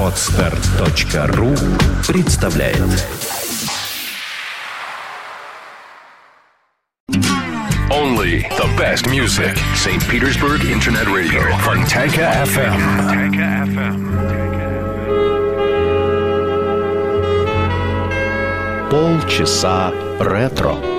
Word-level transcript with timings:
Отстар.ру 0.00 1.54
представляет 2.06 2.78
Only 7.90 8.46
the 8.56 8.68
best 8.76 9.08
music. 9.08 9.56
St. 9.74 10.02
Petersburg 10.08 10.64
Internet 10.64 11.08
Radio. 11.08 11.42
Fontanka 11.64 12.44
FM. 12.44 12.78
Fontanka 12.96 13.66
FM. 13.66 14.18
полчаса 18.90 19.92
ретро. 20.18 20.91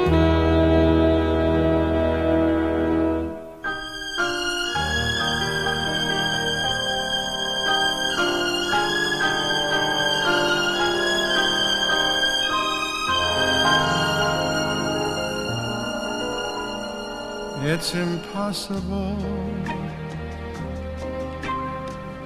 It's 17.74 17.92
impossible. 17.92 19.16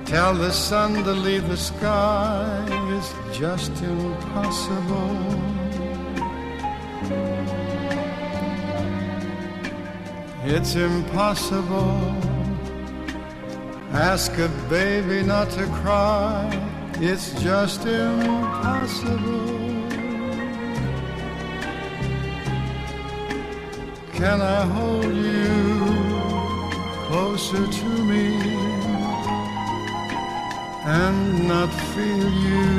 Tell 0.04 0.34
the 0.34 0.50
sun 0.52 1.02
to 1.04 1.12
leave 1.12 1.48
the 1.48 1.56
sky. 1.56 2.66
It's 2.94 3.14
just 3.32 3.72
impossible. 3.82 5.16
It's 10.44 10.74
impossible. 10.74 12.14
Ask 13.92 14.32
a 14.36 14.48
baby 14.68 15.22
not 15.26 15.48
to 15.52 15.64
cry. 15.80 16.44
It's 17.00 17.32
just 17.40 17.86
impossible. 17.86 19.67
Can 24.18 24.40
I 24.42 24.66
hold 24.66 25.14
you 25.14 25.78
closer 27.06 27.64
to 27.64 27.88
me 28.10 28.34
and 30.84 31.46
not 31.46 31.70
feel 31.94 32.28
you 32.48 32.74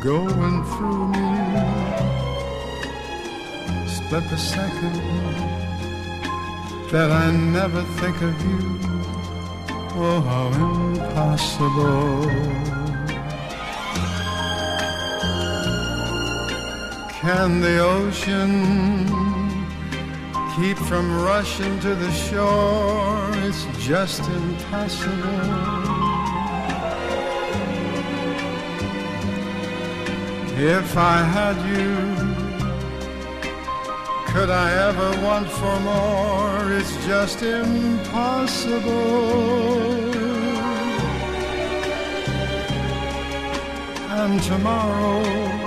going 0.00 0.62
through 0.70 1.08
me? 1.08 1.30
Split 3.88 4.30
the 4.30 4.38
second 4.38 4.94
that 6.92 7.10
I 7.10 7.32
never 7.32 7.82
think 7.98 8.16
of 8.22 8.34
you. 8.46 8.78
Oh, 9.96 10.20
how 10.30 10.46
impossible. 10.68 12.30
Can 17.20 17.60
the 17.60 17.78
ocean 17.80 19.33
keep 20.56 20.78
from 20.78 21.20
rushing 21.22 21.80
to 21.80 21.94
the 21.96 22.12
shore. 22.12 23.28
It's 23.46 23.66
just 23.78 24.20
impossible. 24.28 25.14
If 30.56 30.96
I 30.96 31.18
had 31.36 31.56
you, 31.74 31.96
could 34.32 34.50
I 34.50 34.72
ever 34.88 35.10
want 35.26 35.48
for 35.48 35.80
more? 35.80 36.72
It's 36.72 36.94
just 37.04 37.42
impossible. 37.42 38.84
And 44.20 44.40
tomorrow, 44.42 45.63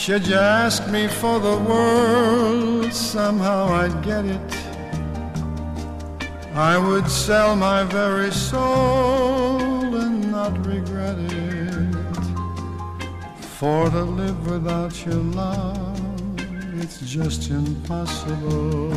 should 0.00 0.26
you 0.26 0.34
ask 0.34 0.88
me 0.88 1.06
for 1.06 1.38
the 1.38 1.58
world, 1.58 2.90
somehow 2.90 3.66
I'd 3.66 4.02
get 4.02 4.24
it. 4.24 4.50
I 6.54 6.78
would 6.78 7.06
sell 7.06 7.54
my 7.54 7.84
very 7.84 8.30
soul 8.30 9.94
and 9.94 10.32
not 10.32 10.56
regret 10.66 11.18
it. 11.18 11.94
For 13.58 13.90
to 13.90 14.04
live 14.04 14.50
without 14.50 15.04
your 15.04 15.22
love, 15.42 16.00
it's 16.80 17.00
just 17.00 17.50
impossible. 17.50 18.92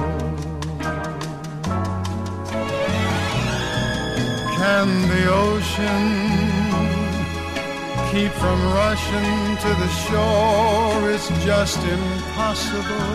Can 4.55 4.87
the 5.09 5.23
ocean 5.29 6.52
keep 8.13 8.31
from 8.33 8.59
rushing 8.65 9.57
to 9.57 9.69
the 9.81 9.89
shore 10.05 11.09
is 11.09 11.25
just 11.43 11.79
impossible. 11.97 13.09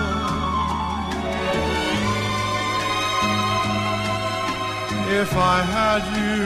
If 5.23 5.31
I 5.37 5.59
had 5.77 6.03
you, 6.19 6.41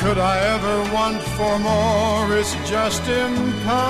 could 0.00 0.18
I 0.18 0.36
ever 0.54 0.76
want 0.92 1.22
for 1.36 1.54
more? 1.70 2.26
It's 2.36 2.54
just 2.68 3.06
impossible. 3.06 3.84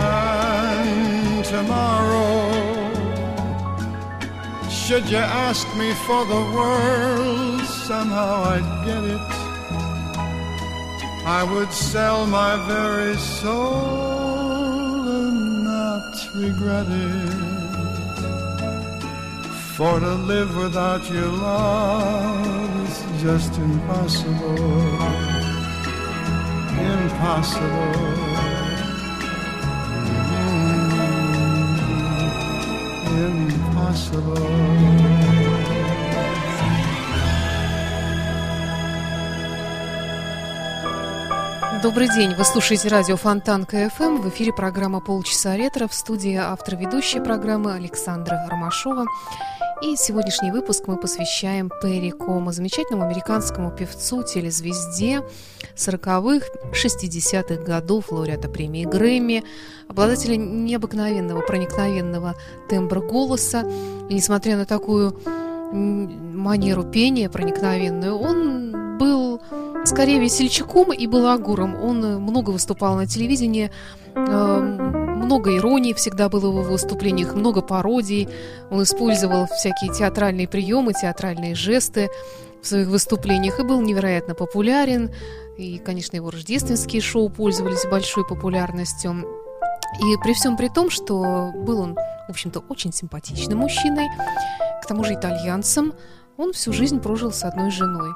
And 0.00 1.44
tomorrow, 1.44 2.38
should 4.70 5.10
you 5.10 5.24
ask 5.48 5.66
me 5.76 5.92
for 6.06 6.24
the 6.24 6.42
world, 6.56 7.57
somehow 7.98 8.34
I'd 8.54 8.68
get 8.88 9.02
it. 9.16 9.30
I 11.38 11.40
would 11.50 11.72
sell 11.72 12.20
my 12.40 12.52
very 12.74 13.16
soul 13.16 15.00
and 15.20 15.64
not 15.64 16.12
regret 16.44 16.86
it. 16.88 17.34
For 19.76 19.94
to 20.04 20.14
live 20.32 20.50
without 20.64 21.02
your 21.10 21.30
love 21.48 22.88
is 22.88 22.98
just 23.20 23.52
impossible. 23.58 24.68
Impossible. 26.98 27.94
Mm, 33.16 33.50
impossible. 33.58 35.37
Добрый 41.82 42.08
день, 42.08 42.34
вы 42.34 42.44
слушаете 42.44 42.88
радио 42.88 43.16
Фонтан 43.16 43.64
КФМ. 43.64 44.16
В 44.16 44.28
эфире 44.30 44.52
программа 44.52 45.00
«Полчаса 45.00 45.56
ретро» 45.56 45.86
в 45.86 45.94
студии 45.94 46.34
автор 46.34 46.74
ведущей 46.74 47.20
программы 47.20 47.72
Александра 47.72 48.44
Ромашова. 48.48 49.04
И 49.82 49.94
сегодняшний 49.94 50.50
выпуск 50.50 50.88
мы 50.88 50.96
посвящаем 50.96 51.70
Перри 51.80 52.10
Кома, 52.10 52.50
замечательному 52.50 53.04
американскому 53.04 53.70
певцу, 53.70 54.24
телезвезде 54.24 55.22
40-х, 55.76 56.46
60-х 56.72 57.62
годов, 57.62 58.10
лауреата 58.10 58.48
премии 58.48 58.84
Грэмми, 58.84 59.44
обладателя 59.88 60.34
необыкновенного, 60.34 61.42
проникновенного 61.42 62.34
тембра 62.68 63.00
голоса. 63.00 63.62
И 64.08 64.14
несмотря 64.14 64.56
на 64.56 64.64
такую 64.64 65.16
манеру 65.72 66.82
пения 66.82 67.30
проникновенную, 67.30 68.18
он 68.18 68.98
был 68.98 69.40
скорее 69.88 70.20
весельчаком 70.20 70.92
и 70.92 71.06
балагуром. 71.06 71.74
Он 71.74 72.22
много 72.22 72.50
выступал 72.50 72.94
на 72.96 73.06
телевидении, 73.06 73.70
много 74.14 75.56
иронии 75.56 75.92
всегда 75.92 76.28
было 76.28 76.50
в 76.50 76.60
его 76.60 76.72
выступлениях, 76.72 77.34
много 77.34 77.60
пародий. 77.60 78.28
Он 78.70 78.82
использовал 78.82 79.46
всякие 79.46 79.92
театральные 79.92 80.48
приемы, 80.48 80.92
театральные 80.92 81.54
жесты 81.54 82.08
в 82.62 82.66
своих 82.66 82.88
выступлениях 82.88 83.60
и 83.60 83.64
был 83.64 83.80
невероятно 83.80 84.34
популярен. 84.34 85.10
И, 85.56 85.78
конечно, 85.78 86.16
его 86.16 86.30
рождественские 86.30 87.02
шоу 87.02 87.28
пользовались 87.28 87.84
большой 87.86 88.26
популярностью. 88.26 89.24
И 90.00 90.16
при 90.22 90.34
всем 90.34 90.56
при 90.56 90.68
том, 90.68 90.90
что 90.90 91.50
был 91.54 91.80
он, 91.80 91.94
в 91.94 92.30
общем-то, 92.30 92.60
очень 92.68 92.92
симпатичным 92.92 93.58
мужчиной, 93.58 94.06
к 94.82 94.86
тому 94.86 95.04
же 95.04 95.14
итальянцем, 95.14 95.94
он 96.38 96.52
всю 96.52 96.72
жизнь 96.72 97.00
прожил 97.00 97.32
с 97.32 97.42
одной 97.42 97.72
женой. 97.72 98.10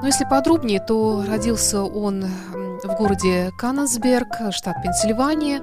Но 0.00 0.06
если 0.06 0.24
подробнее, 0.24 0.80
то 0.80 1.22
родился 1.28 1.82
он 1.82 2.24
в 2.82 2.96
городе 2.96 3.52
Каннесберг, 3.58 4.52
штат 4.52 4.82
Пенсильвания. 4.82 5.60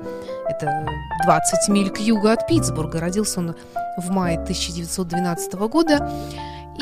Это 0.47 0.85
20 1.23 1.69
миль 1.69 1.89
к 1.89 1.97
югу 1.97 2.27
от 2.27 2.47
Питтсбурга. 2.47 2.99
Родился 2.99 3.39
он 3.39 3.55
в 3.97 4.11
мае 4.11 4.37
1912 4.37 5.53
года. 5.53 6.07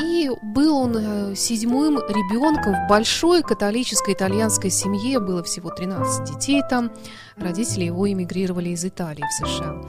И 0.00 0.28
был 0.42 0.76
он 0.76 0.96
э, 0.96 1.34
седьмым 1.36 1.98
ребенком 1.98 2.74
в 2.74 2.88
большой 2.88 3.42
католической 3.42 4.14
итальянской 4.14 4.70
семье. 4.70 5.20
Было 5.20 5.42
всего 5.42 5.70
13 5.70 6.34
детей 6.34 6.62
там. 6.68 6.90
Родители 7.36 7.84
его 7.84 8.10
эмигрировали 8.10 8.70
из 8.70 8.84
Италии 8.84 9.22
в 9.22 9.46
США. 9.46 9.82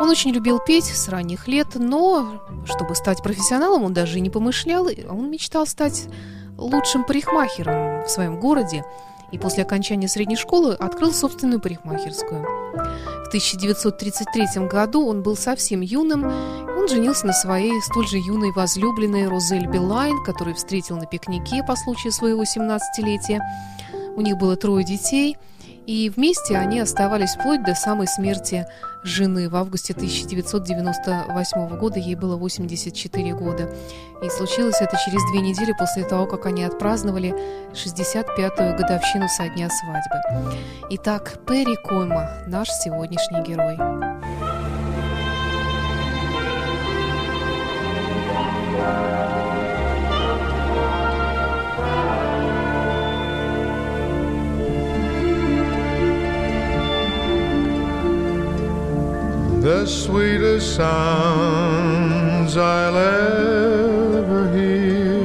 Он 0.00 0.08
очень 0.08 0.30
любил 0.30 0.60
петь 0.64 0.84
с 0.84 1.08
ранних 1.08 1.48
лет, 1.48 1.68
но 1.74 2.44
чтобы 2.66 2.94
стать 2.94 3.22
профессионалом, 3.22 3.82
он 3.82 3.94
даже 3.94 4.18
и 4.18 4.20
не 4.20 4.30
помышлял. 4.30 4.88
Он 5.08 5.30
мечтал 5.30 5.66
стать 5.66 6.06
лучшим 6.56 7.04
парикмахером 7.04 8.04
в 8.04 8.08
своем 8.08 8.38
городе 8.38 8.84
и 9.32 9.38
после 9.38 9.62
окончания 9.62 10.08
средней 10.08 10.36
школы 10.36 10.74
открыл 10.74 11.12
собственную 11.12 11.60
парикмахерскую. 11.60 12.42
В 12.42 13.28
1933 13.28 14.66
году 14.66 15.06
он 15.06 15.22
был 15.22 15.36
совсем 15.36 15.80
юным, 15.80 16.30
женился 16.88 17.26
на 17.26 17.32
своей 17.32 17.80
столь 17.82 18.06
же 18.06 18.18
юной 18.18 18.52
возлюбленной 18.52 19.28
Розель 19.28 19.66
Билайн, 19.66 20.22
которую 20.24 20.56
встретил 20.56 20.96
на 20.96 21.06
пикнике 21.06 21.62
по 21.62 21.76
случаю 21.76 22.12
своего 22.12 22.42
17-летия. 22.42 23.40
У 24.16 24.20
них 24.20 24.36
было 24.36 24.56
трое 24.56 24.84
детей– 24.84 25.36
и 25.88 26.10
вместе 26.10 26.54
они 26.58 26.80
оставались 26.80 27.34
вплоть 27.34 27.64
до 27.64 27.74
самой 27.74 28.08
смерти 28.08 28.66
жены. 29.02 29.48
В 29.48 29.56
августе 29.56 29.94
1998 29.94 31.78
года 31.78 31.98
ей 31.98 32.14
было 32.14 32.36
84 32.36 33.32
года. 33.32 33.74
И 34.22 34.28
случилось 34.28 34.82
это 34.82 34.98
через 35.02 35.22
две 35.30 35.40
недели 35.40 35.72
после 35.78 36.04
того, 36.04 36.26
как 36.26 36.44
они 36.44 36.62
отпраздновали 36.62 37.34
65-ю 37.72 38.76
годовщину 38.76 39.30
со 39.30 39.48
дня 39.48 39.70
свадьбы. 39.70 40.58
Итак, 40.90 41.38
Перри 41.46 41.76
Койма, 41.76 42.32
наш 42.46 42.68
сегодняшний 42.68 43.42
герой. 43.42 43.78
The 59.68 59.84
sweetest 59.86 60.76
sounds 60.76 62.56
I'll 62.56 62.96
ever 62.96 64.50
hear 64.56 65.18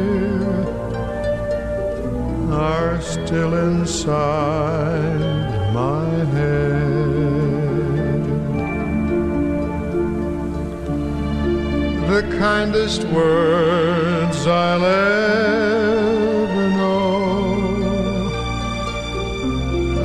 are 2.52 3.00
still 3.02 3.54
inside 3.54 5.23
The 12.64 12.70
kindest 12.70 13.04
words 13.10 14.48
I'll 14.48 14.86
ever 14.86 16.70
know 16.70 18.32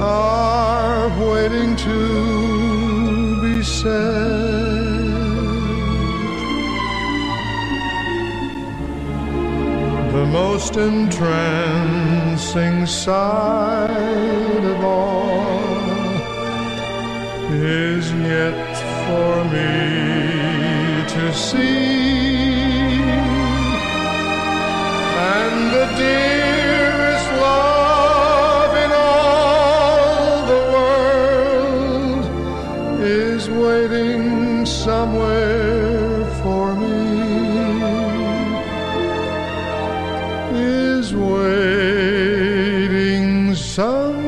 are 0.01 1.09
waiting 1.31 1.77
to 1.77 3.41
be 3.43 3.63
said. 3.63 3.95
The 10.13 10.27
most 10.27 10.77
entrancing 10.77 11.27
sight 12.87 14.65
of 14.65 14.85
all 14.85 15.61
is 17.53 18.13
yet 18.15 18.77
for 19.07 19.45
me 19.45 21.05
to 21.07 21.33
see. 21.33 21.98
Somewhere, 34.89 36.25
for 36.43 36.75
me, 36.75 36.95
is 40.53 41.15
waiting 41.15 42.55
somewhere 43.55 44.19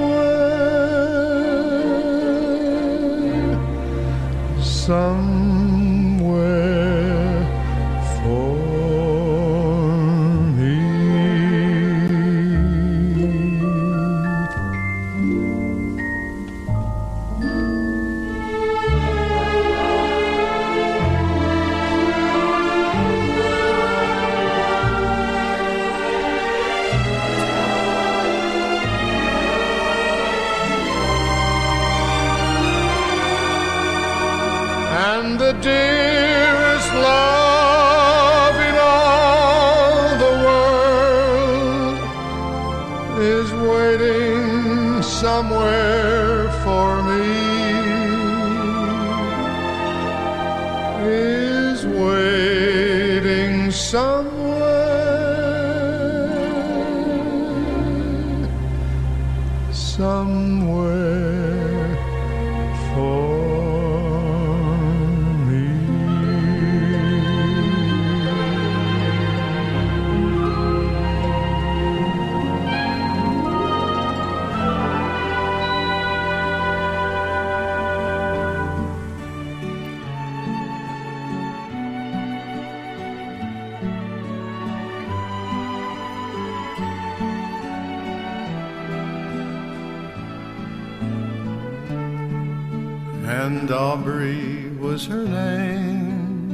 Aubrey 93.71 94.69
was 94.79 95.07
her 95.07 95.25
name, 95.25 96.51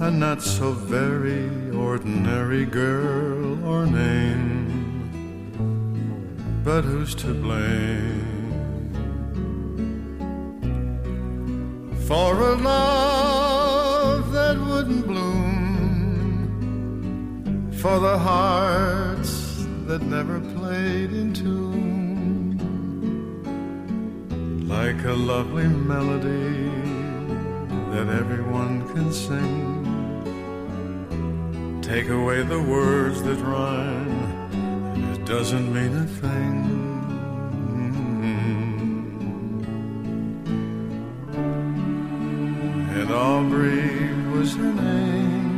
a 0.00 0.10
not 0.10 0.42
so 0.42 0.72
very 0.72 1.48
ordinary 1.70 2.66
girl 2.66 3.64
or 3.66 3.86
name, 3.86 5.00
but 6.62 6.82
who's 6.84 7.14
to 7.14 7.32
blame 7.32 8.25
a 25.06 25.14
lovely 25.14 25.68
melody 25.68 26.68
that 27.92 28.08
everyone 28.08 28.84
can 28.92 29.12
sing. 29.12 29.84
Take 31.80 32.08
away 32.08 32.42
the 32.42 32.60
words 32.60 33.22
that 33.22 33.36
rhyme, 33.36 34.08
and 34.94 35.16
it 35.16 35.24
doesn't 35.24 35.72
mean 35.72 35.94
a 35.96 36.06
thing. 36.06 36.64
And 42.98 43.10
Aubrey 43.12 44.12
was 44.32 44.56
her 44.56 44.72
name. 44.72 45.52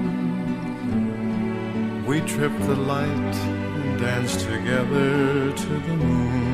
We 2.05 2.21
tripped 2.21 2.61
the 2.67 2.77
light 2.77 3.37
and 3.37 3.99
danced 3.99 4.41
together 4.41 5.53
to 5.53 5.67
the 5.87 5.97
moon 5.97 6.48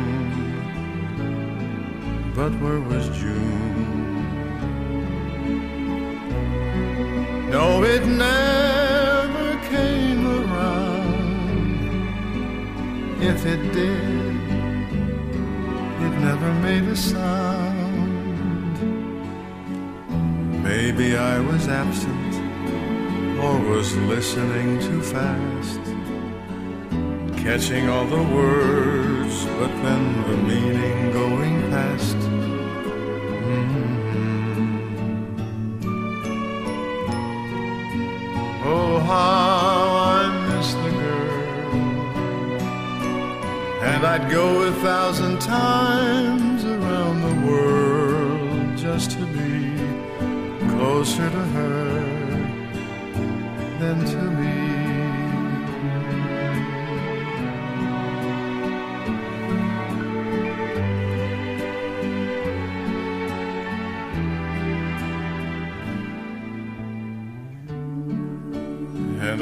but 2.35 2.53
where 2.61 2.81
was 2.81 3.09
June? 3.17 4.25
No, 7.51 7.85
it 7.85 8.05
never 8.07 9.57
came 9.69 10.27
around. 10.27 11.15
If 13.23 13.47
it 13.47 13.63
did, 13.73 14.37
it 16.05 16.15
never 16.29 16.53
made 16.55 16.85
a 16.85 16.97
sound. 16.97 18.75
Maybe 20.65 21.17
I 21.17 21.39
was 21.39 21.69
absent 21.69 22.35
or 23.39 23.61
was 23.61 23.95
listening 24.13 24.81
too 24.81 25.03
fast 25.03 25.84
catching 27.45 27.91
all 27.91 28.07
the 28.07 28.23
words, 28.35 29.45
but 29.59 29.69
then 29.83 30.23
the 30.31 30.37
meaning 30.49 31.13
going 31.13 31.61
past. 31.71 32.17
Mm-hmm. 33.51 33.85
Oh, 38.65 38.99
how 39.01 39.89
I 40.17 40.23
miss 40.49 40.73
the 40.73 40.93
girl. 41.03 41.43
And 43.91 44.07
I'd 44.07 44.27
go 44.31 44.63
a 44.63 44.73
thousand 44.89 45.39
times 45.43 46.65
around 46.65 47.21
the 47.29 47.37
world 47.47 48.79
just 48.79 49.11
to 49.19 49.25
be 49.37 49.77
closer 50.71 51.29
to 51.29 51.45
her 51.57 52.01
than 53.81 54.03
to 54.13 54.21
me. 54.31 54.44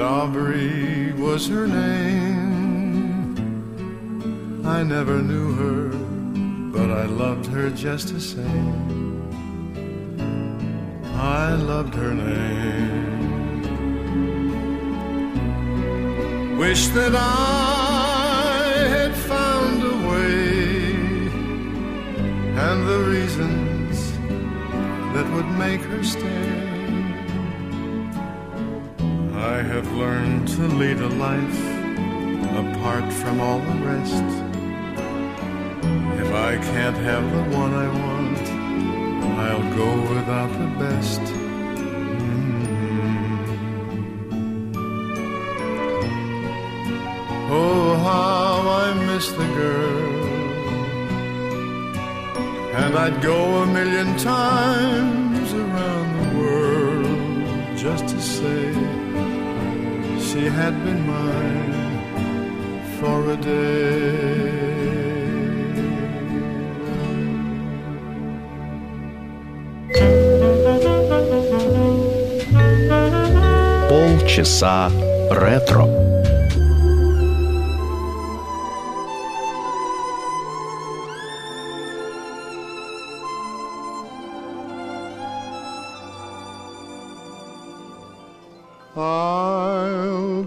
Aubrey 0.02 1.12
was 1.12 1.46
her 1.48 1.66
name. 1.66 3.36
I 4.66 4.82
never 4.82 5.22
knew 5.22 5.54
her, 5.54 5.88
but 6.72 6.90
I 6.90 7.06
loved 7.06 7.46
her 7.46 7.70
just 7.70 8.12
the 8.12 8.20
same. 8.20 9.22
I 11.14 11.54
loved 11.54 11.94
her 11.94 12.12
name. 12.12 13.12
Wish 16.58 16.88
that 16.88 17.14
I 17.14 18.74
had 18.96 19.14
found 19.14 19.82
a 19.82 19.96
way 20.10 20.92
and 22.68 22.88
the 22.88 23.00
reasons 23.08 24.12
that 25.14 25.26
would 25.32 25.50
make 25.58 25.82
her 25.82 26.02
stay. 26.02 26.61
Have 29.62 29.90
learned 29.92 30.48
to 30.48 30.62
lead 30.62 30.98
a 30.98 31.08
life 31.08 31.62
apart 32.62 33.12
from 33.12 33.40
all 33.40 33.60
the 33.60 33.78
rest. 33.86 34.24
If 36.20 36.32
I 36.32 36.56
can't 36.56 36.96
have 36.96 37.24
the 37.36 37.44
one 37.56 37.72
I 37.72 37.88
want, 38.02 38.46
I'll 39.38 39.68
go 39.76 39.90
without 40.14 40.52
the 40.58 40.70
best. 40.84 41.20
Mm. 41.20 42.52
Oh, 47.50 47.96
how 48.08 48.68
I 48.84 48.94
miss 49.06 49.30
the 49.30 49.48
girl. 49.60 50.12
And 52.82 52.96
I'd 52.96 53.22
go 53.22 53.62
a 53.62 53.66
million 53.66 54.16
times 54.18 55.52
around 55.52 56.08
the 56.18 56.28
world 56.40 57.76
just 57.76 58.08
to 58.08 58.20
say 58.20 59.01
she 60.31 60.45
had 60.45 60.73
been 60.83 61.01
mine 61.07 61.73
for 62.99 63.31
a 63.31 63.37
day. 63.37 64.37
Полчаса 73.89 74.91
ретро. 75.31 76.10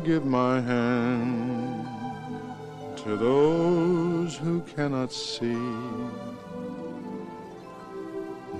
Give 0.05 0.23
my 0.23 0.61
hand 0.61 1.87
to 2.95 3.17
those 3.17 4.37
who 4.37 4.61
cannot 4.75 5.11
see 5.11 5.57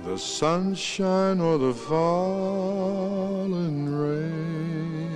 the 0.04 0.18
sunshine 0.18 1.40
or 1.40 1.56
the 1.56 1.72
falling 1.72 2.74
rain. 3.94 5.06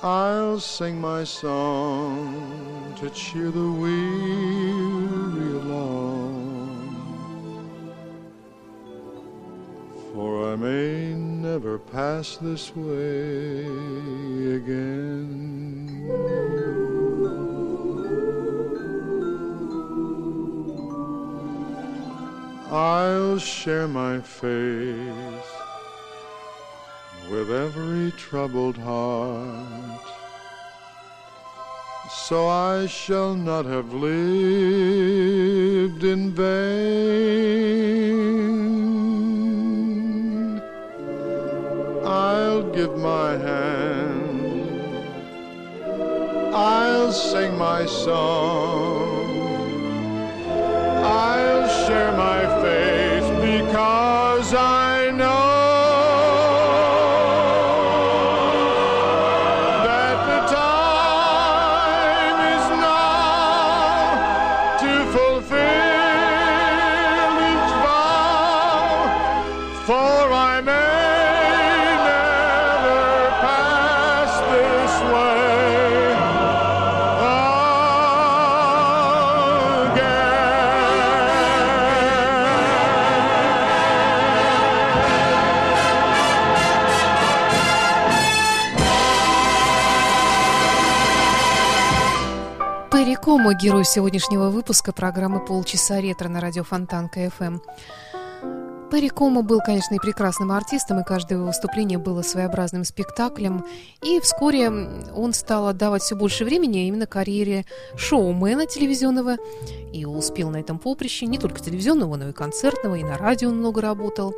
I'll 0.00 0.60
sing 0.60 1.00
my 1.00 1.24
song 1.24 2.94
to 3.00 3.10
cheer 3.10 3.50
the 3.50 3.72
weary 3.72 4.63
never 11.54 11.78
pass 11.78 12.36
this 12.38 12.74
way 12.74 13.60
again. 14.56 16.10
I'll 22.72 23.38
share 23.38 23.86
my 23.86 24.18
face 24.18 25.52
with 27.30 27.52
every 27.52 28.10
troubled 28.18 28.76
heart. 28.76 30.00
So 32.26 32.48
I 32.48 32.86
shall 32.86 33.36
not 33.36 33.64
have 33.64 33.94
lived 33.94 34.82
in 36.02 36.32
vain. 36.32 37.54
I'll 42.54 42.70
give 42.70 42.96
my 42.96 43.32
hand. 43.36 44.46
I'll 46.54 47.10
sing 47.10 47.58
my 47.58 47.84
song. 47.84 49.10
I'll 51.02 51.68
share 51.84 52.12
my 52.12 52.33
Комо, 93.24 93.54
герой 93.54 93.86
сегодняшнего 93.86 94.50
выпуска 94.50 94.92
программы 94.92 95.42
«Полчаса 95.42 95.98
ретро» 95.98 96.28
на 96.28 96.42
радио 96.42 96.62
Фонтан 96.62 97.08
КФМ. 97.08 97.56
Перри 98.90 99.08
Комо 99.08 99.40
был, 99.40 99.60
конечно, 99.64 99.94
и 99.94 99.98
прекрасным 99.98 100.52
артистом, 100.52 101.00
и 101.00 101.04
каждое 101.04 101.36
его 101.36 101.46
выступление 101.46 101.96
было 101.96 102.20
своеобразным 102.20 102.84
спектаклем. 102.84 103.64
И 104.02 104.20
вскоре 104.20 104.68
он 104.68 105.32
стал 105.32 105.68
отдавать 105.68 106.02
все 106.02 106.16
больше 106.16 106.44
времени 106.44 106.86
именно 106.86 107.06
карьере 107.06 107.64
шоумена 107.96 108.66
телевизионного. 108.66 109.36
И 109.94 110.04
успел 110.04 110.50
на 110.50 110.58
этом 110.58 110.78
поприще 110.78 111.24
не 111.24 111.38
только 111.38 111.60
телевизионного, 111.60 112.16
но 112.16 112.28
и 112.28 112.32
концертного, 112.32 112.96
и 112.96 113.04
на 113.04 113.16
радио 113.16 113.48
он 113.48 113.56
много 113.56 113.80
работал. 113.80 114.34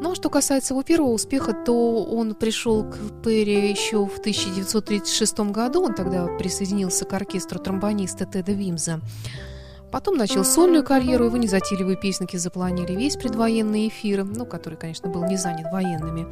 Ну 0.00 0.12
а 0.12 0.14
что 0.14 0.30
касается 0.30 0.74
его 0.74 0.82
первого 0.82 1.10
успеха, 1.10 1.52
то 1.52 2.04
он 2.04 2.34
пришел 2.34 2.84
к 2.84 2.96
Перри 3.24 3.70
еще 3.70 4.06
в 4.06 4.18
1936 4.18 5.38
году. 5.50 5.82
Он 5.82 5.94
тогда 5.94 6.26
присоединился 6.38 7.04
к 7.04 7.12
оркестру 7.12 7.58
тромбониста 7.58 8.24
Теда 8.24 8.52
Вимза. 8.52 9.00
Потом 9.90 10.16
начал 10.16 10.44
сольную 10.44 10.84
карьеру, 10.84 11.24
его 11.24 11.36
незатейливые 11.36 11.96
песенки 11.96 12.36
запланили 12.36 12.92
весь 12.92 13.16
предвоенный 13.16 13.88
эфир, 13.88 14.24
ну, 14.24 14.44
который, 14.44 14.76
конечно, 14.76 15.08
был 15.08 15.24
не 15.24 15.36
занят 15.36 15.72
военными. 15.72 16.26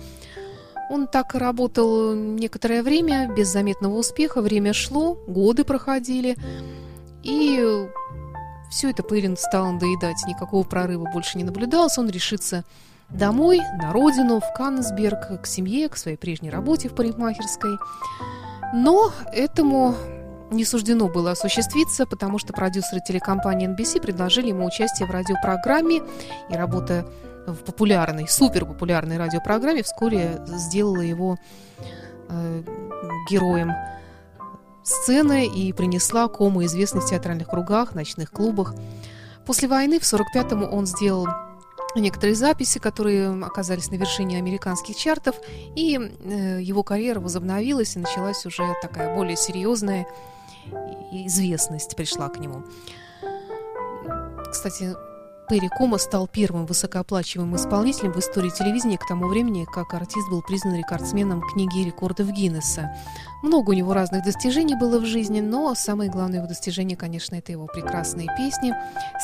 Он 0.89 1.09
так 1.09 1.35
работал 1.35 2.15
некоторое 2.15 2.83
время, 2.83 3.33
без 3.35 3.49
заметного 3.49 3.97
успеха. 3.97 4.41
Время 4.43 4.73
шло, 4.73 5.15
годы 5.27 5.65
проходили. 5.65 6.37
И 7.25 7.89
все 8.71 8.91
это 8.91 9.03
Пырин 9.03 9.37
стал 9.37 9.73
надоедать. 9.73 10.19
Никакого 10.29 10.63
прорыва 10.63 11.11
больше 11.13 11.39
не 11.39 11.45
наблюдалось. 11.45 11.99
Он 11.99 12.09
решится 12.09 12.65
домой, 13.11 13.61
на 13.81 13.93
родину, 13.93 14.41
в 14.41 14.57
Каннесберг, 14.57 15.41
к 15.43 15.47
семье, 15.47 15.89
к 15.89 15.97
своей 15.97 16.17
прежней 16.17 16.51
работе 16.51 16.89
в 16.89 16.95
парикмахерской. 16.95 17.79
Но 18.75 19.13
этому 19.33 19.95
не 20.51 20.65
суждено 20.65 21.09
было 21.09 21.33
осуществиться, 21.33 22.07
потому 22.07 22.39
что 22.39 22.53
продюсеры 22.53 23.01
телекомпании 23.07 23.69
NBC 23.69 24.01
предложили 24.01 24.49
ему 24.49 24.67
участие 24.67 25.09
в 25.09 25.11
радиопрограмме, 25.11 26.03
и 26.51 26.55
работа 26.55 27.07
в 27.47 27.57
популярной, 27.57 28.29
суперпопулярной 28.29 29.19
радиопрограмме 29.19 29.83
вскоре 29.83 30.41
сделала 30.47 31.01
его 31.01 31.37
э, 32.29 32.63
героем 33.31 33.73
сцены 34.83 35.47
и 35.47 35.73
принесла 35.73 36.29
кому 36.29 36.65
известность 36.65 37.09
в 37.09 37.11
театральных 37.11 37.49
кругах, 37.49 37.95
ночных 37.95 38.31
клубах. 38.31 38.75
После 39.45 39.69
войны 39.69 39.99
в 39.99 40.03
45-му 40.03 40.67
он 40.67 40.87
сделал 40.87 41.27
некоторые 42.01 42.35
записи, 42.35 42.79
которые 42.79 43.31
оказались 43.45 43.91
на 43.91 43.97
вершине 43.97 44.39
американских 44.39 44.97
чартов, 44.97 45.37
и 45.75 45.99
э, 45.99 46.61
его 46.61 46.83
карьера 46.83 47.21
возобновилась, 47.21 47.97
и 47.97 47.99
началась 47.99 48.45
уже 48.47 48.75
такая 48.83 49.15
более 49.15 49.37
серьезная 49.37 50.07
известность 51.13 51.97
пришла 51.97 52.29
к 52.29 52.39
нему. 52.39 52.65
Кстати, 54.51 54.95
Перри 55.49 55.69
Кома 55.69 55.99
стал 55.99 56.27
первым 56.27 56.67
высокооплачиваемым 56.67 57.55
исполнителем 57.55 58.13
в 58.13 58.19
истории 58.19 58.51
телевидения 58.51 58.99
к 58.99 59.07
тому 59.07 59.29
времени, 59.29 59.65
как 59.73 59.95
артист 59.95 60.29
был 60.29 60.43
признан 60.43 60.75
рекордсменом 60.75 61.41
книги 61.41 61.85
рекордов 61.85 62.33
Гиннесса. 62.33 62.93
Много 63.45 63.71
у 63.71 63.73
него 63.73 63.95
разных 63.95 64.25
достижений 64.25 64.75
было 64.75 64.99
в 64.99 65.05
жизни, 65.05 65.41
но 65.41 65.73
самое 65.77 66.11
главное 66.11 66.39
его 66.39 66.49
достижение, 66.49 66.97
конечно, 66.97 67.37
это 67.37 67.53
его 67.53 67.67
прекрасные 67.67 68.27
песни, 68.37 68.75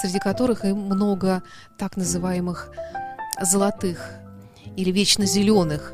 среди 0.01 0.21
которых 0.21 0.65
и 0.65 0.73
много 0.73 1.43
так 1.77 1.97
называемых 1.97 2.71
золотых 3.41 4.11
или 4.77 4.93
вечно 4.93 5.27
зеленых 5.27 5.93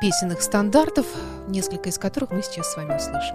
песенных 0.00 0.40
стандартов, 0.40 1.06
несколько 1.48 1.88
из 1.88 1.98
которых 1.98 2.30
мы 2.30 2.42
сейчас 2.42 2.72
с 2.72 2.76
вами 2.76 2.94
услышим. 2.94 3.34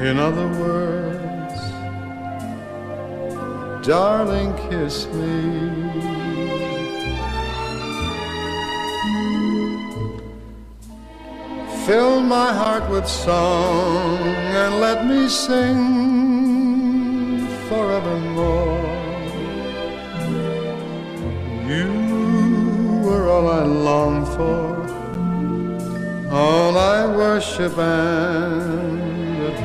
In 0.00 0.18
other 0.18 0.48
words, 0.64 1.60
darling, 3.86 4.54
kiss 4.70 5.06
me. 5.08 5.60
Fill 11.84 12.22
my 12.22 12.50
heart 12.50 12.88
with 12.88 13.06
song 13.06 14.18
and 14.62 14.80
let 14.80 15.04
me 15.04 15.28
sing 15.28 15.76
forevermore. 17.68 18.80
You 21.68 23.02
were 23.04 23.28
all 23.28 23.48
I 23.50 23.64
long 23.64 24.24
for, 24.24 24.80
all 26.34 26.78
I 26.78 27.04
worship 27.04 27.76
and 27.76 28.99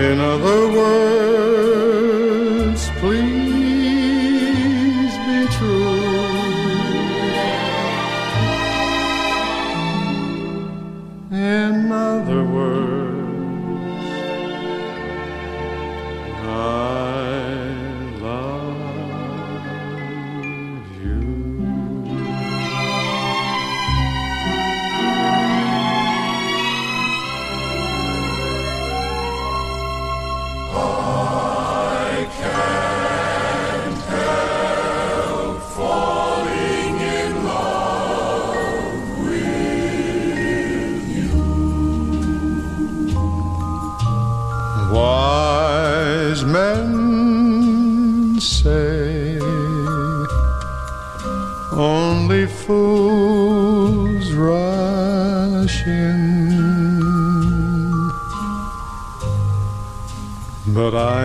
In 0.00 0.18
other 0.18 0.68
words, 0.72 1.99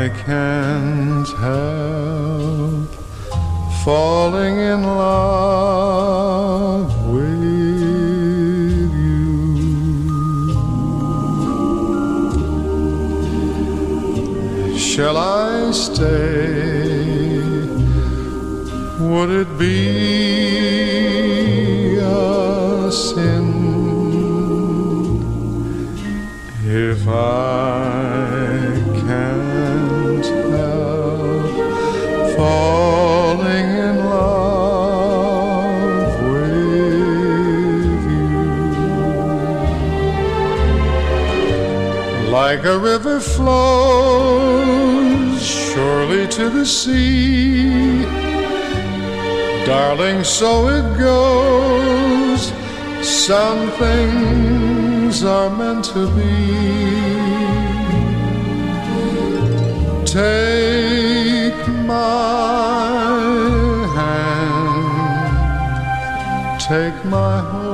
I 0.05 0.09
can't 0.09 1.27
help 1.39 2.89
falling 3.83 4.59
in 4.59 4.83
love 4.83 6.93
with 7.09 8.91
you. 9.01 9.57
Shall 14.77 15.17
I 15.17 15.71
stay? 15.71 16.05
Would 18.99 19.31
it 19.31 19.57
be? 19.57 20.34
like 42.65 42.73
a 42.73 42.79
river 42.79 43.19
flows 43.19 44.61
surely 45.45 46.27
to 46.27 46.49
the 46.49 46.65
sea. 46.65 48.03
Darling, 49.65 50.23
so 50.23 50.67
it 50.69 50.97
goes. 50.97 52.51
Some 53.03 53.69
things 53.71 55.23
are 55.23 55.49
meant 55.55 55.85
to 55.93 56.07
be. 56.15 56.55
Take 60.05 61.67
my 61.85 63.05
hand, 63.95 64.91
take 66.61 67.05
my 67.05 67.39
heart. 67.41 67.64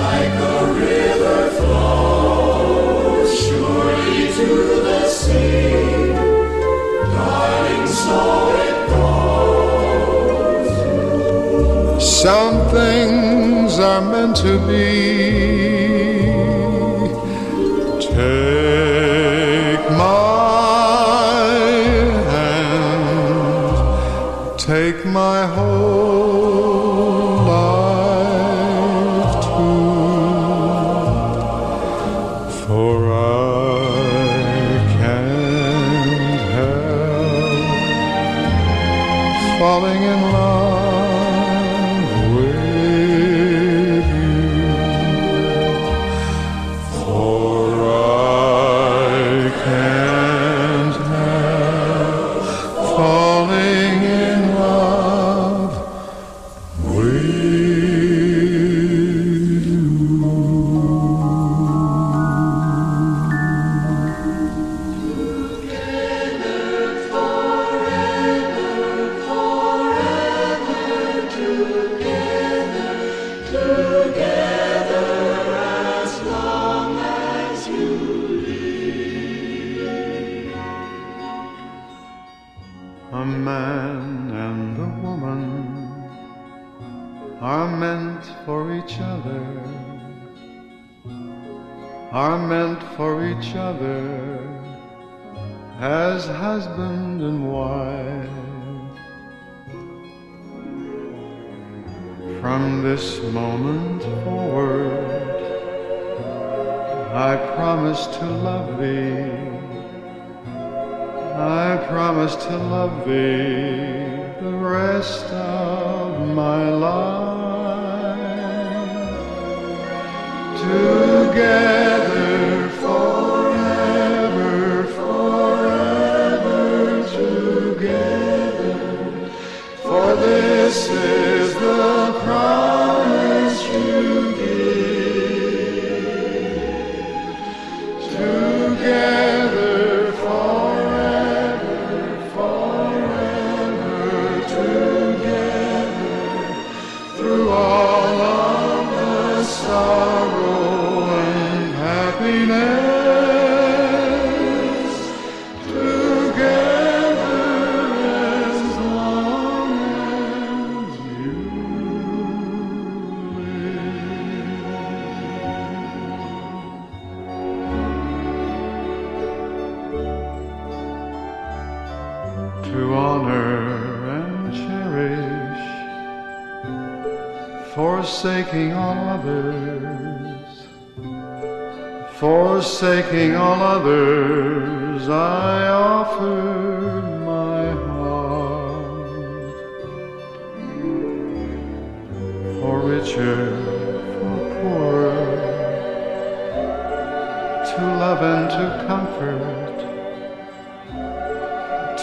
Like 0.00 0.36
a 0.52 0.58
river 0.84 1.42
flows 1.58 3.30
surely 3.44 4.22
to 4.38 4.48
the 4.88 5.02
sea, 5.08 6.12
darling, 7.14 7.86
so 8.02 8.20
it 8.66 8.78
goes. 8.92 10.72
Some 12.22 12.56
things 12.68 13.72
are 13.78 14.02
meant 14.12 14.36
to 14.36 14.52
be. 14.66 15.63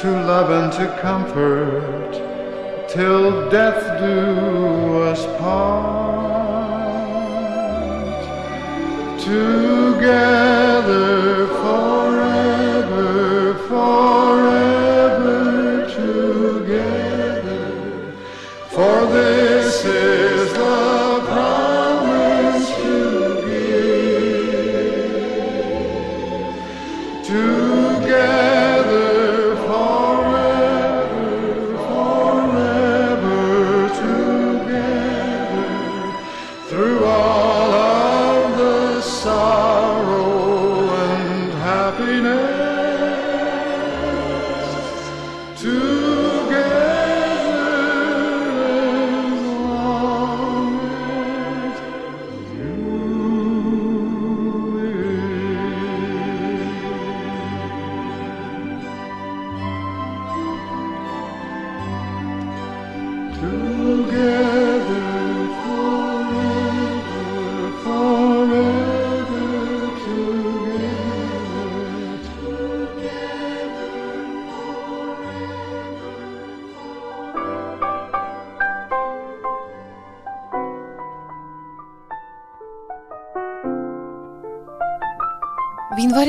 to 0.02 0.10
love 0.26 0.50
and 0.50 0.74
to 0.74 0.88
comfort, 1.00 2.12
till 2.90 3.50
death 3.50 4.00
do 4.00 5.04
us 5.04 5.26
part 5.40 6.02
together. 9.20 10.61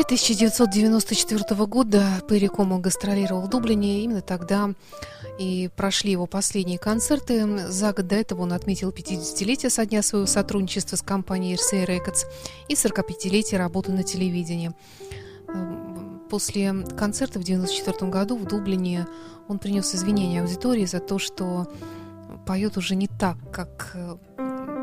В 0.03 0.05
январе 0.05 0.17
1994 0.17 1.67
года 1.67 2.05
Перри 2.29 2.49
Комо 2.49 2.81
гастролировал 2.81 3.43
в 3.43 3.49
Дублине. 3.49 4.03
Именно 4.03 4.21
тогда 4.21 4.75
и 5.39 5.71
прошли 5.77 6.11
его 6.11 6.27
последние 6.27 6.79
концерты. 6.79 7.69
За 7.69 7.93
год 7.93 8.09
до 8.09 8.17
этого 8.17 8.43
он 8.43 8.53
отметил 8.53 8.91
50-летие 8.91 9.71
со 9.71 9.87
дня 9.87 10.03
своего 10.03 10.27
сотрудничества 10.27 10.97
с 10.97 11.03
компанией 11.03 11.55
RCA 11.55 11.87
Records 11.87 12.27
и 12.67 12.75
45-летие 12.75 13.59
работы 13.59 13.93
на 13.93 14.03
телевидении. 14.03 14.73
Эм, 15.49 16.21
После 16.29 16.73
концерта 16.99 17.39
в 17.39 17.43
1994 17.43 18.11
году 18.11 18.37
в 18.37 18.45
Дублине 18.45 19.07
он 19.47 19.61
принес 19.61 19.95
извинения 19.95 20.41
аудитории 20.41 20.85
за 20.85 20.99
то, 20.99 21.21
что 21.21 21.69
поет 22.45 22.77
уже 22.77 22.97
не 22.97 23.07
так, 23.07 23.37
как 23.53 23.93
э, 23.95 24.17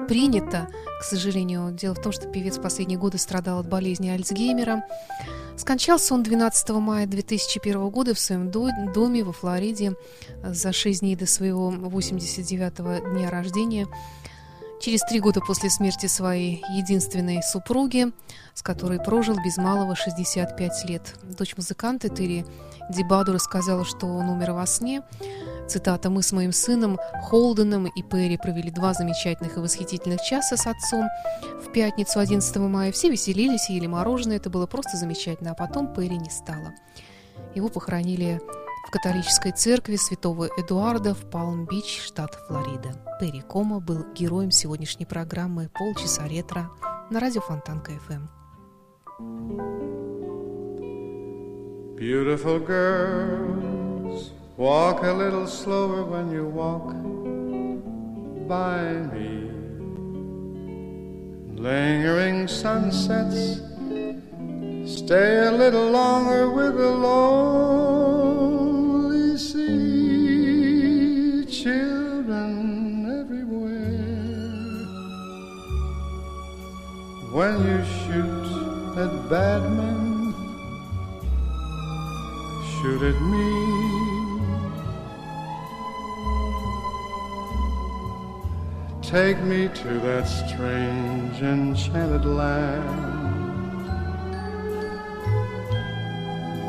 принято, 0.09 0.67
к 0.99 1.03
сожалению. 1.03 1.71
Дело 1.71 1.93
в 1.93 2.01
том, 2.01 2.11
что 2.11 2.27
певец 2.27 2.57
в 2.57 2.61
последние 2.61 2.97
годы 2.97 3.17
страдал 3.19 3.59
от 3.59 3.69
болезни 3.69 4.09
Альцгеймера. 4.09 4.83
Скончался 5.55 6.13
он 6.15 6.23
12 6.23 6.69
мая 6.79 7.05
2001 7.05 7.89
года 7.89 8.13
в 8.15 8.19
своем 8.19 8.49
до- 8.49 8.71
доме 8.93 9.23
во 9.23 9.33
Флориде 9.33 9.93
за 10.43 10.71
6 10.73 11.01
дней 11.01 11.15
до 11.15 11.25
своего 11.27 11.69
89-го 11.71 13.13
дня 13.13 13.29
рождения. 13.29 13.87
Через 14.79 15.01
три 15.01 15.19
года 15.19 15.41
после 15.41 15.69
смерти 15.69 16.05
своей 16.05 16.63
единственной 16.69 17.43
супруги, 17.43 18.13
с 18.53 18.61
которой 18.61 18.97
прожил 18.97 19.35
без 19.43 19.57
малого 19.57 19.93
65 19.93 20.85
лет. 20.85 21.15
Дочь 21.37 21.57
музыканта 21.57 22.07
Терри 22.07 22.45
Дебаду 22.89 23.33
рассказала, 23.33 23.83
что 23.83 24.07
он 24.07 24.29
умер 24.29 24.53
во 24.53 24.65
сне. 24.65 25.01
Цитата 25.67 26.09
«Мы 26.09 26.23
с 26.23 26.31
моим 26.31 26.53
сыном 26.53 26.97
Холденом 27.23 27.87
и 27.87 28.01
Перри 28.01 28.37
провели 28.37 28.71
два 28.71 28.93
замечательных 28.93 29.57
и 29.57 29.59
восхитительных 29.59 30.21
часа 30.23 30.55
с 30.55 30.65
отцом. 30.65 31.07
В 31.61 31.73
пятницу 31.73 32.17
11 32.17 32.55
мая 32.57 32.93
все 32.93 33.09
веселились 33.09 33.69
ели 33.69 33.85
мороженое. 33.85 34.37
Это 34.37 34.49
было 34.49 34.65
просто 34.65 34.95
замечательно. 34.95 35.51
А 35.51 35.55
потом 35.55 35.93
Перри 35.93 36.17
не 36.17 36.29
стало. 36.29 36.73
Его 37.53 37.67
похоронили 37.67 38.41
в 38.89 38.91
католической 38.91 39.51
церкви 39.51 39.97
святого 39.97 40.49
Эдуарда 40.57 41.13
в 41.13 41.29
Палм-Бич, 41.29 42.01
штат 42.01 42.33
Флорида. 42.47 42.95
Перри 43.19 43.41
Кома 43.41 43.79
был 43.79 44.03
героем 44.15 44.49
сегодняшней 44.49 45.05
программы 45.05 45.69
«Полчаса 45.77 46.27
ретро» 46.27 46.71
на 47.11 47.19
радио 47.19 47.41
Фонтанка 47.41 47.91
ФМ. 48.07 48.25
Beautiful 51.99 52.65
girls, 52.65 54.31
walk 54.57 55.03
a 55.03 55.13
little 55.13 55.45
slower 55.45 56.03
when 56.03 56.31
you 56.31 56.47
walk 56.47 56.91
by 58.47 59.05
me. 59.13 59.51
Lingering 61.53 62.47
sunsets, 62.47 63.61
stay 64.87 65.45
a 65.45 65.51
little 65.51 65.91
longer 65.91 66.49
with 66.49 66.75
the 66.75 66.89
lonely 66.89 68.68
When 77.39 77.55
you 77.63 77.79
shoot 77.85 78.47
at 78.97 79.29
bad 79.29 79.61
men, 79.71 80.33
shoot 82.67 83.01
at 83.01 83.19
me. 83.31 83.47
Take 89.01 89.39
me 89.41 89.69
to 89.69 89.99
that 90.07 90.25
strange 90.27 91.41
enchanted 91.41 92.25
land. 92.25 93.85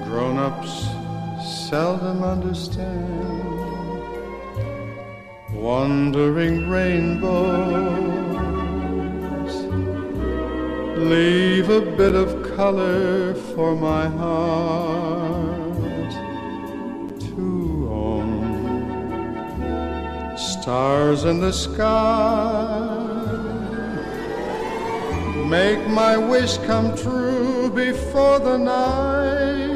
Grown 0.04 0.38
ups 0.38 0.86
seldom 1.68 2.22
understand. 2.22 3.40
Wandering 5.52 6.70
rainbows 6.70 8.29
leave 11.00 11.70
a 11.70 11.80
bit 11.80 12.14
of 12.14 12.42
color 12.56 13.34
for 13.54 13.74
my 13.74 14.06
heart. 14.08 15.70
To 17.20 17.88
own. 17.90 18.36
Stars 20.36 21.24
in 21.24 21.40
the 21.40 21.52
sky. 21.52 22.96
Make 25.48 25.88
my 25.88 26.16
wish 26.16 26.58
come 26.58 26.94
true 26.96 27.70
before 27.70 28.38
the 28.38 28.58
night 28.58 29.70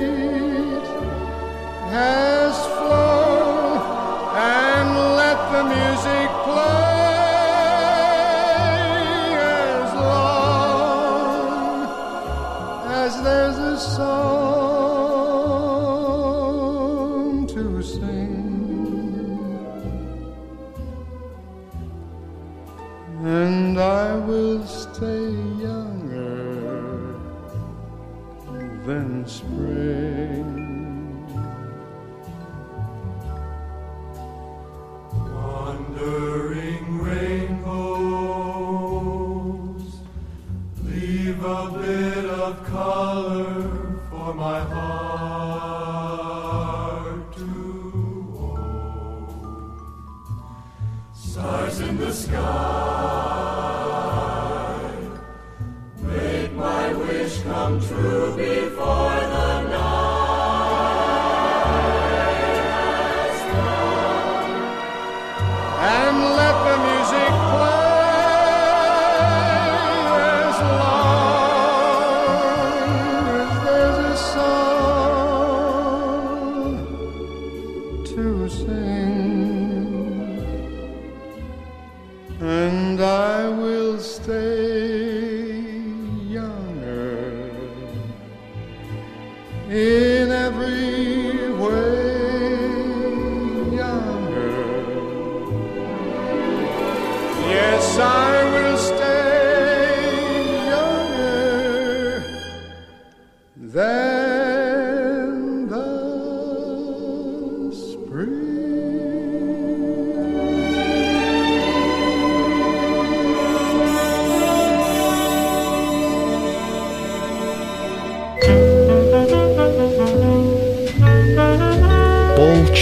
come 57.65 57.81
true 57.81 58.37
before 58.37 58.84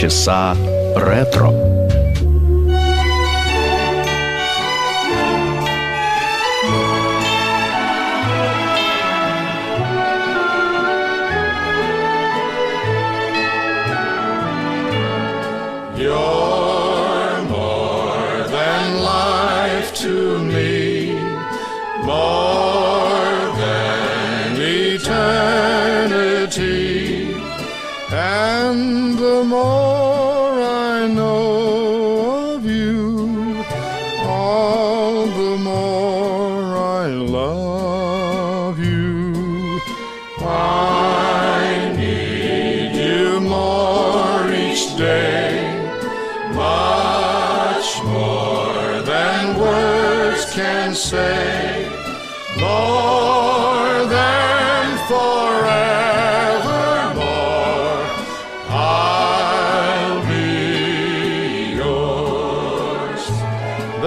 часа 0.02 0.56
ретро. 0.96 1.81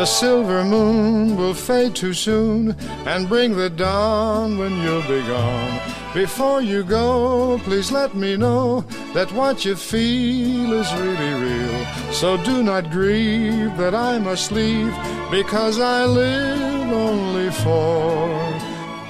The 0.05 0.11
silver 0.11 0.63
moon 0.63 1.35
will 1.35 1.55
fade 1.55 1.95
too 1.95 2.13
soon 2.13 2.75
and 3.07 3.27
bring 3.27 3.55
the 3.55 3.71
dawn 3.71 4.59
when 4.59 4.73
you'll 4.83 5.01
be 5.01 5.25
gone. 5.25 5.81
Before 6.13 6.61
you 6.61 6.83
go, 6.83 7.59
please 7.63 7.91
let 7.91 8.13
me 8.13 8.37
know 8.37 8.81
that 9.15 9.31
what 9.31 9.65
you 9.65 9.75
feel 9.75 10.73
is 10.73 10.93
really 10.93 11.33
real. 11.45 11.85
So 12.13 12.37
do 12.37 12.61
not 12.61 12.91
grieve 12.91 13.75
that 13.77 13.95
I 13.95 14.19
must 14.19 14.51
leave 14.51 14.93
because 15.31 15.79
I 15.79 16.05
live 16.05 16.91
only 16.91 17.49
for 17.49 18.29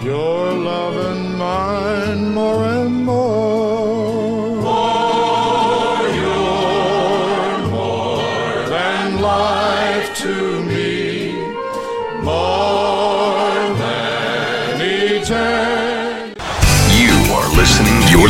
your 0.01 0.53
love 0.53 0.95
and 0.95 1.37
mine 1.37 2.33
more 2.33 2.63
and 2.63 3.03
more. 3.03 3.74